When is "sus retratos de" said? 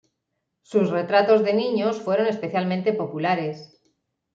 0.63-1.53